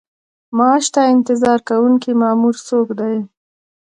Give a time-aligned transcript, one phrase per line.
[0.57, 3.15] معاش ته انتظار کوونکی مامور څوک دی؟